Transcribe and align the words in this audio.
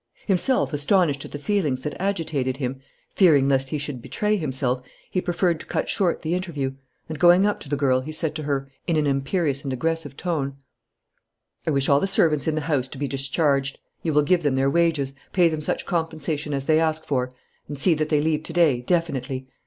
Himself 0.25 0.73
astonished 0.73 1.25
at 1.25 1.31
the 1.31 1.37
feelings 1.37 1.81
that 1.83 1.95
agitated 2.01 2.57
him, 2.57 2.81
fearing 3.13 3.47
lest 3.47 3.69
he 3.69 3.77
should 3.77 4.01
betray 4.01 4.35
himself, 4.35 4.81
he 5.11 5.21
preferred 5.21 5.59
to 5.59 5.67
cut 5.67 5.89
short 5.89 6.21
the 6.21 6.33
interview 6.33 6.71
and, 7.07 7.19
going 7.19 7.45
up 7.45 7.59
to 7.59 7.69
the 7.69 7.75
girl, 7.75 8.01
he 8.01 8.11
said 8.11 8.33
to 8.33 8.41
her, 8.41 8.67
in 8.87 8.95
an 8.97 9.05
imperious 9.05 9.63
and 9.63 9.71
aggressive 9.71 10.17
tone: 10.17 10.57
"I 11.67 11.69
wish 11.69 11.87
all 11.87 11.99
the 11.99 12.07
servants 12.07 12.47
in 12.47 12.55
the 12.55 12.61
house 12.61 12.87
to 12.87 12.97
be 12.97 13.07
discharged. 13.07 13.77
You 14.01 14.11
will 14.13 14.23
give 14.23 14.41
them 14.41 14.55
their 14.55 14.71
wages, 14.71 15.13
pay 15.33 15.49
them 15.49 15.61
such 15.61 15.85
compensation 15.85 16.51
as 16.51 16.65
they 16.65 16.79
ask 16.79 17.05
for, 17.05 17.35
and 17.67 17.77
see 17.77 17.93
that 17.93 18.09
they 18.09 18.21
leave 18.21 18.41
to 18.41 18.53
day, 18.53 18.81
definitely. 18.81 19.45